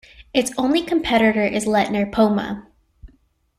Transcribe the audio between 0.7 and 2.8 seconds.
competitor is Leitner-Poma.